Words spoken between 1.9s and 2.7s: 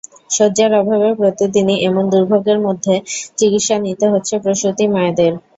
দুর্ভোগের